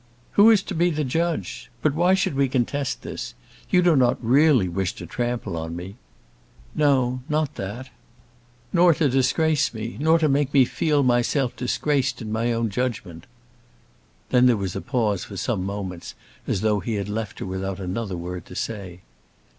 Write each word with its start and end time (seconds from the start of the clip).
"Who 0.31 0.49
is 0.49 0.63
to 0.63 0.73
be 0.73 0.89
the 0.89 1.03
judge? 1.03 1.69
But 1.83 1.93
why 1.93 2.15
should 2.15 2.33
we 2.33 2.49
contest 2.49 3.03
this? 3.03 3.35
You 3.69 3.83
do 3.83 3.95
not 3.95 4.17
really 4.19 4.67
wish 4.67 4.93
to 4.95 5.05
trample 5.05 5.55
on 5.55 5.75
me!" 5.75 5.95
"No; 6.73 7.21
not 7.29 7.53
that." 7.53 7.91
"Nor 8.73 8.95
to 8.95 9.09
disgrace 9.09 9.75
me; 9.75 9.97
nor 9.99 10.17
to 10.17 10.27
make 10.27 10.55
me 10.55 10.65
feel 10.65 11.03
myself 11.03 11.55
disgraced 11.55 12.19
in 12.19 12.31
my 12.31 12.51
own 12.51 12.71
judgment?" 12.71 13.27
Then 14.31 14.47
there 14.47 14.57
was 14.57 14.75
a 14.75 14.81
pause 14.81 15.23
for 15.23 15.37
some 15.37 15.63
moments 15.63 16.15
as 16.47 16.61
though 16.61 16.79
he 16.79 16.95
had 16.95 17.07
left 17.07 17.37
her 17.37 17.45
without 17.45 17.79
another 17.79 18.17
word 18.17 18.47
to 18.47 18.55
say. 18.55 19.01